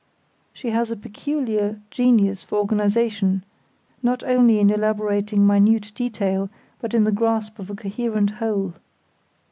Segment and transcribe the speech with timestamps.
[0.51, 3.43] She has a peculiar genius for organisation,
[4.01, 8.73] not only in elaborating minute detail, but in the grasp of a coherent whole.